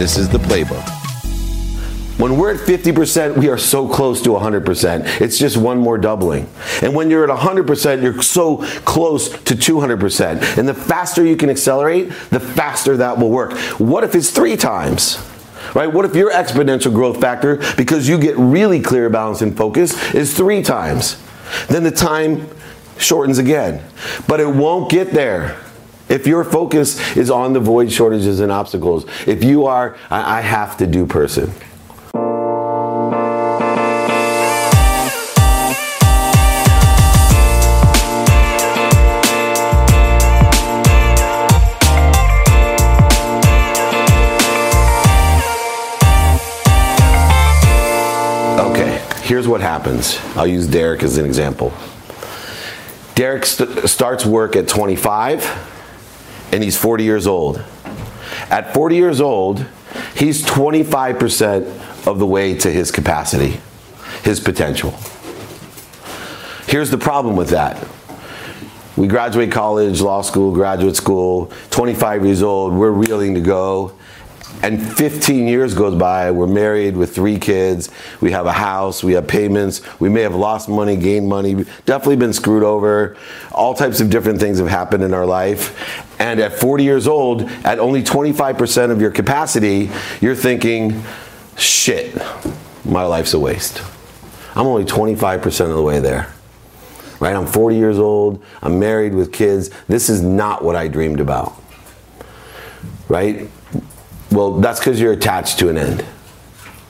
[0.00, 0.88] This is the playbook.
[2.18, 5.20] When we're at 50%, we are so close to 100%.
[5.20, 6.48] It's just one more doubling.
[6.80, 10.56] And when you're at 100%, you're so close to 200%.
[10.56, 13.52] And the faster you can accelerate, the faster that will work.
[13.78, 15.22] What if it's three times?
[15.74, 15.92] Right?
[15.92, 20.34] What if your exponential growth factor, because you get really clear, balance, and focus, is
[20.34, 21.22] three times?
[21.68, 22.48] Then the time
[22.96, 23.84] shortens again.
[24.26, 25.60] But it won't get there.
[26.10, 30.40] If your focus is on the void shortages and obstacles, if you are, I, I
[30.40, 31.52] have to do person.
[48.58, 50.18] Okay, here's what happens.
[50.34, 51.72] I'll use Derek as an example.
[53.14, 55.68] Derek st- starts work at 25
[56.52, 57.62] and he's 40 years old.
[58.50, 59.64] At 40 years old,
[60.14, 63.60] he's 25% of the way to his capacity,
[64.22, 64.94] his potential.
[66.66, 67.86] Here's the problem with that.
[68.96, 73.92] We graduate college, law school, graduate school, 25 years old, we're reeling to go.
[74.62, 77.88] And 15 years goes by, we're married with three kids,
[78.20, 82.16] we have a house, we have payments, we may have lost money, gained money, definitely
[82.16, 83.16] been screwed over.
[83.52, 86.20] All types of different things have happened in our life.
[86.20, 91.02] And at 40 years old, at only 25% of your capacity, you're thinking,
[91.56, 92.14] shit,
[92.84, 93.82] my life's a waste.
[94.54, 96.32] I'm only 25% of the way there.
[97.18, 97.34] Right?
[97.34, 99.70] I'm 40 years old, I'm married with kids.
[99.88, 101.54] This is not what I dreamed about.
[103.08, 103.48] Right?
[104.30, 106.04] Well, that's because you're attached to an end.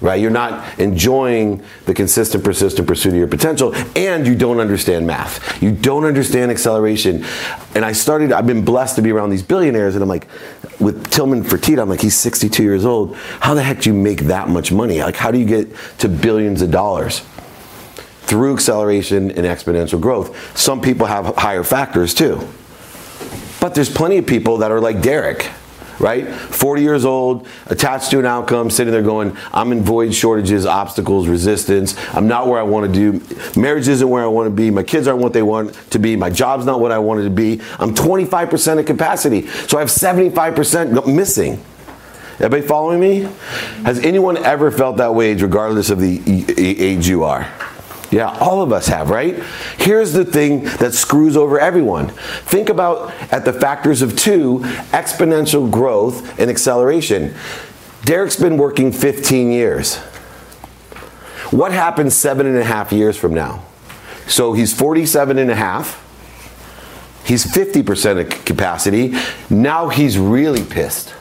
[0.00, 0.20] Right?
[0.20, 5.60] You're not enjoying the consistent, persistent pursuit of your potential, and you don't understand math.
[5.60, 7.24] You don't understand acceleration.
[7.74, 10.28] And I started, I've been blessed to be around these billionaires, and I'm like,
[10.78, 13.16] with Tillman Fertitta, I'm like, he's 62 years old.
[13.16, 15.02] How the heck do you make that much money?
[15.02, 17.20] Like, how do you get to billions of dollars?
[18.22, 20.56] Through acceleration and exponential growth.
[20.56, 22.46] Some people have higher factors too.
[23.60, 25.50] But there's plenty of people that are like Derek
[25.98, 26.28] right?
[26.28, 31.28] 40 years old, attached to an outcome, sitting there going, I'm in void shortages, obstacles,
[31.28, 31.96] resistance.
[32.14, 33.60] I'm not where I want to do.
[33.60, 34.70] Marriage isn't where I want to be.
[34.70, 36.16] My kids aren't what they want to be.
[36.16, 37.60] My job's not what I wanted to be.
[37.78, 39.46] I'm 25% of capacity.
[39.46, 41.62] So I have 75% missing.
[42.40, 43.28] Everybody following me?
[43.84, 46.22] Has anyone ever felt that way, regardless of the
[46.56, 47.52] age you are?
[48.10, 49.42] Yeah, all of us have, right?
[49.76, 52.08] Here's the thing that screws over everyone.
[52.08, 54.60] Think about at the factors of two
[54.92, 57.34] exponential growth and acceleration.
[58.04, 59.96] Derek's been working 15 years.
[61.50, 63.64] What happens seven and a half years from now?
[64.26, 66.04] So he's 47 and a half.
[67.24, 69.14] He's 50% of capacity.
[69.50, 71.14] Now he's really pissed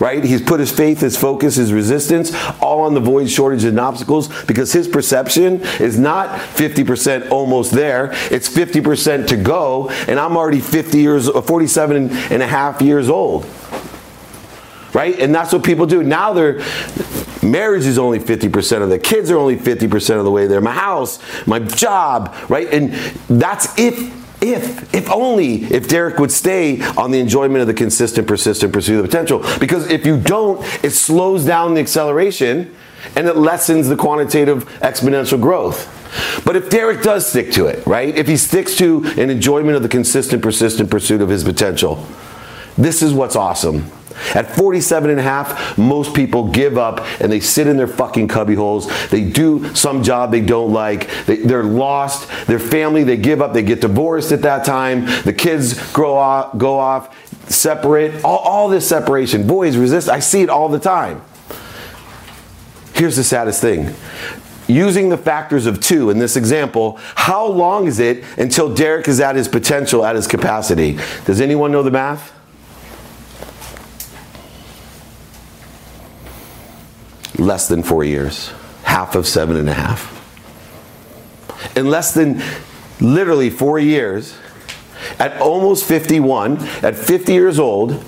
[0.00, 0.22] right?
[0.22, 4.28] He's put his faith, his focus, his resistance all on the void, shortage, and obstacles
[4.44, 8.10] because his perception is not 50% almost there.
[8.30, 13.08] It's 50% to go, and I'm already 50 years, uh, 47 and a half years
[13.08, 13.46] old.
[14.92, 15.18] Right?
[15.18, 16.02] And that's what people do.
[16.02, 16.62] Now their
[17.42, 20.60] marriage is only 50% of the kids are only 50% of the way there.
[20.60, 22.72] My house, my job, right?
[22.72, 22.92] And
[23.28, 28.28] that's if if, if only, if Derek would stay on the enjoyment of the consistent,
[28.28, 29.44] persistent pursuit of the potential.
[29.58, 32.74] Because if you don't, it slows down the acceleration
[33.14, 35.92] and it lessens the quantitative exponential growth.
[36.44, 38.14] But if Derek does stick to it, right?
[38.14, 42.06] If he sticks to an enjoyment of the consistent, persistent pursuit of his potential,
[42.76, 43.90] this is what's awesome.
[44.34, 48.28] At 47 and a half, most people give up and they sit in their fucking
[48.28, 49.10] cubbyholes.
[49.10, 51.08] They do some job they don't like.
[51.26, 52.28] They, are lost.
[52.46, 53.52] Their family, they give up.
[53.52, 55.06] They get divorced at that time.
[55.22, 57.14] The kids grow off, go off,
[57.50, 58.24] separate.
[58.24, 59.46] All, all this separation.
[59.46, 60.08] Boys resist.
[60.08, 61.22] I see it all the time.
[62.94, 63.94] Here's the saddest thing.
[64.68, 69.20] Using the factors of two in this example, how long is it until Derek is
[69.20, 70.98] at his potential, at his capacity?
[71.24, 72.35] Does anyone know the math?
[77.38, 78.52] Less than four years,
[78.84, 80.12] half of seven and a half.
[81.76, 82.42] In less than
[83.00, 84.36] literally four years,
[85.18, 88.02] at almost 51, at 50 years old,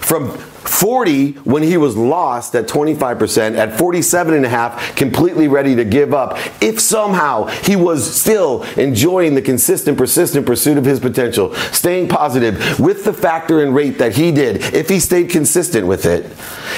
[0.00, 0.30] from
[0.68, 5.84] 40 when he was lost at 25%, at 47 and a half, completely ready to
[5.84, 6.38] give up.
[6.62, 12.80] If somehow he was still enjoying the consistent, persistent pursuit of his potential, staying positive
[12.80, 16.24] with the factor and rate that he did, if he stayed consistent with it,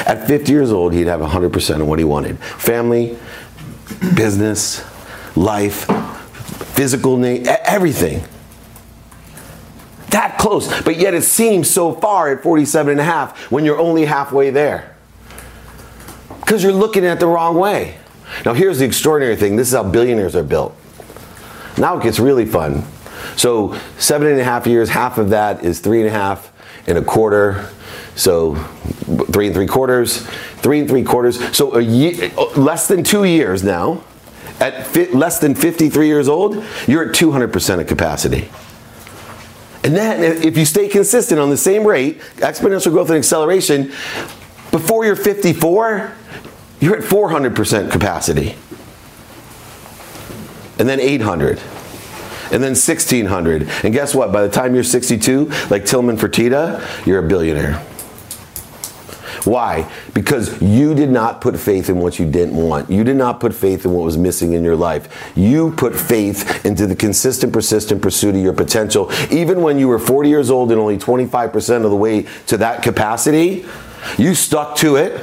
[0.06, 3.19] at 50 years old, he'd have 100% of what he wanted family,
[4.14, 4.84] business,
[5.37, 5.87] life,
[6.75, 8.23] physical everything
[10.38, 14.05] close, but yet it seems so far at 47 and a half when you're only
[14.05, 14.96] halfway there.
[16.40, 17.99] Because you're looking at the wrong way.
[18.44, 20.75] Now, here's the extraordinary thing this is how billionaires are built.
[21.76, 22.85] Now it gets really fun.
[23.37, 26.52] So, seven and a half years, half of that is three and a half
[26.87, 27.69] and a quarter.
[28.17, 28.55] So,
[29.32, 30.26] three and three quarters,
[30.56, 31.56] three and three quarters.
[31.56, 34.02] So, a year, less than two years now,
[34.61, 38.49] at fi- less than 53 years old, you're at 200% of capacity.
[39.85, 43.93] And then, if you stay consistent on the same rate, exponential growth and acceleration,
[44.71, 46.13] before you're 54,
[46.81, 48.57] you're at 400% capacity.
[50.79, 51.59] And then 800.
[52.51, 53.69] And then 1600.
[53.85, 54.33] And guess what?
[54.33, 57.85] By the time you're 62, like Tillman Fertitta, you're a billionaire.
[59.49, 59.91] Why?
[60.12, 62.91] Because you did not put faith in what you didn't want.
[62.91, 65.33] You did not put faith in what was missing in your life.
[65.35, 69.11] You put faith into the consistent, persistent pursuit of your potential.
[69.31, 72.83] Even when you were 40 years old and only 25% of the way to that
[72.83, 73.65] capacity,
[74.19, 75.19] you stuck to it,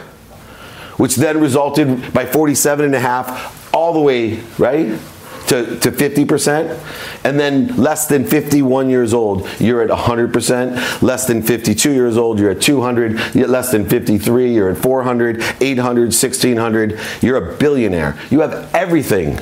[0.97, 4.99] which then resulted by 47 and a half all the way, right?
[5.47, 11.01] To, to 50%, and then less than 51 years old, you're at 100%.
[11.01, 13.35] Less than 52 years old, you're at 200.
[13.35, 16.99] Less than 53, you're at 400, 800, 1600.
[17.21, 18.17] You're a billionaire.
[18.29, 19.39] You have everything.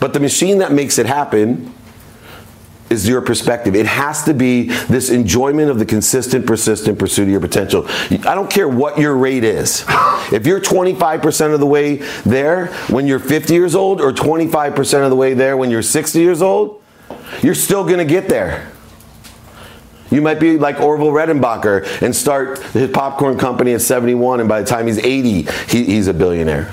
[0.00, 1.72] But the machine that makes it happen
[2.94, 3.74] is your perspective.
[3.74, 7.84] It has to be this enjoyment of the consistent, persistent pursuit of your potential.
[8.10, 9.84] I don't care what your rate is.
[10.32, 15.10] If you're 25% of the way there when you're 50 years old, or 25% of
[15.10, 16.82] the way there when you're 60 years old,
[17.42, 18.70] you're still going to get there.
[20.10, 24.60] You might be like Orville Redenbacher and start his popcorn company at 71, and by
[24.60, 26.72] the time he's 80, he, he's a billionaire.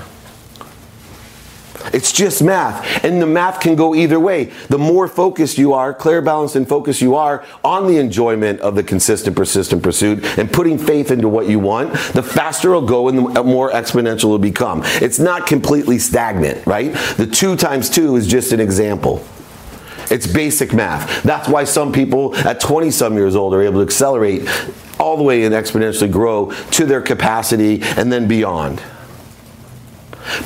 [2.12, 3.02] It's just math.
[3.06, 4.52] And the math can go either way.
[4.68, 8.74] The more focused you are, clear, balanced, and focused you are on the enjoyment of
[8.74, 13.08] the consistent, persistent pursuit and putting faith into what you want, the faster it'll go
[13.08, 14.82] and the more exponential it'll become.
[14.84, 16.92] It's not completely stagnant, right?
[17.16, 19.24] The two times two is just an example.
[20.10, 21.22] It's basic math.
[21.22, 24.46] That's why some people at 20 some years old are able to accelerate
[25.00, 28.82] all the way and exponentially grow to their capacity and then beyond.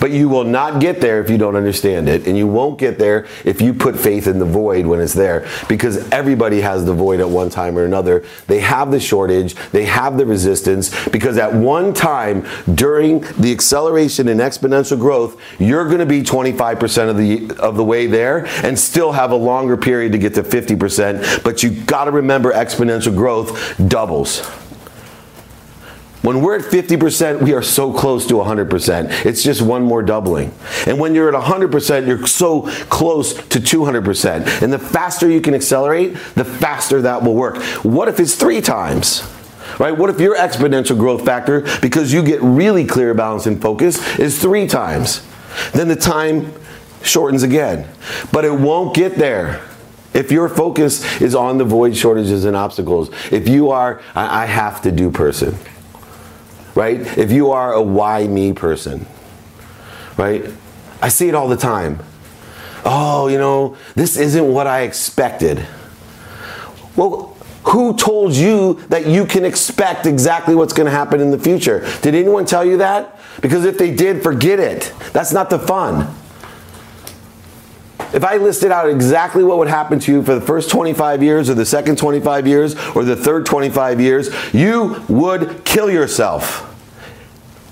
[0.00, 2.26] But you will not get there if you don't understand it.
[2.26, 5.48] And you won't get there if you put faith in the void when it's there.
[5.68, 8.24] Because everybody has the void at one time or another.
[8.46, 11.08] They have the shortage, they have the resistance.
[11.08, 17.10] Because at one time during the acceleration and exponential growth, you're going to be 25%
[17.10, 20.42] of the, of the way there and still have a longer period to get to
[20.42, 21.42] 50%.
[21.42, 24.48] But you got to remember exponential growth doubles.
[26.26, 29.24] When we're at 50%, we are so close to 100%.
[29.24, 30.52] It's just one more doubling.
[30.84, 34.60] And when you're at 100%, you're so close to 200%.
[34.60, 37.62] And the faster you can accelerate, the faster that will work.
[37.84, 39.22] What if it's three times?
[39.78, 39.96] Right?
[39.96, 44.42] What if your exponential growth factor, because you get really clear, balance, and focus, is
[44.42, 45.24] three times?
[45.74, 46.52] Then the time
[47.04, 47.88] shortens again.
[48.32, 49.62] But it won't get there.
[50.12, 54.46] If your focus is on the void shortages and obstacles, if you are, I, I
[54.46, 55.56] have to do person
[56.76, 57.00] right?
[57.18, 59.06] If you are a why me person,
[60.16, 60.44] right?
[61.02, 61.98] I see it all the time.
[62.84, 65.66] Oh, you know, this isn't what I expected.
[66.94, 71.38] Well, who told you that you can expect exactly what's going to happen in the
[71.38, 71.84] future?
[72.00, 73.18] Did anyone tell you that?
[73.40, 74.92] Because if they did, forget it.
[75.12, 76.14] That's not the fun.
[78.14, 81.50] If I listed out exactly what would happen to you for the first 25 years,
[81.50, 86.65] or the second 25 years, or the third 25 years, you would kill yourself.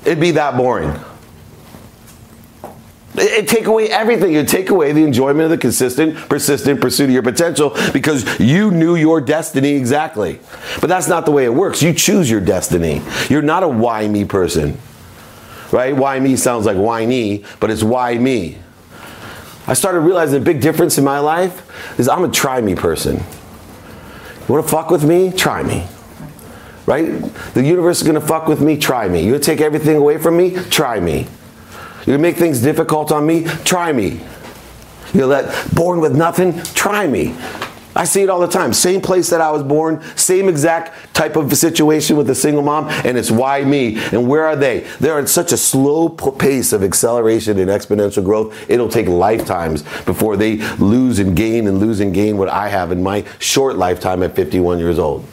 [0.04, 0.92] It'd be that boring.
[3.16, 4.34] It'd take away everything.
[4.34, 8.72] It'd take away the enjoyment of the consistent, persistent pursuit of your potential because you
[8.72, 10.40] knew your destiny exactly.
[10.80, 11.80] But that's not the way it works.
[11.80, 13.02] You choose your destiny.
[13.28, 14.78] You're not a why me person.
[15.70, 15.96] Right?
[15.96, 18.58] Why me sounds like whiny, but it's why me.
[19.66, 23.16] I started realizing a big difference in my life is I'm a try me person.
[23.16, 25.32] You wanna fuck with me?
[25.32, 25.86] Try me.
[26.86, 27.06] Right?
[27.54, 28.76] The universe is gonna fuck with me?
[28.76, 29.20] Try me.
[29.24, 30.50] You gonna take everything away from me?
[30.70, 31.26] Try me.
[32.00, 33.44] You gonna make things difficult on me?
[33.64, 34.20] Try me.
[35.14, 36.60] You're let born with nothing?
[36.74, 37.34] Try me.
[37.96, 38.72] I see it all the time.
[38.72, 42.88] Same place that I was born, same exact type of situation with a single mom,
[42.88, 43.98] and it's why me?
[44.10, 44.80] And where are they?
[44.98, 50.36] They're at such a slow pace of acceleration and exponential growth, it'll take lifetimes before
[50.36, 54.22] they lose and gain and lose and gain what I have in my short lifetime
[54.22, 55.24] at 51 years old.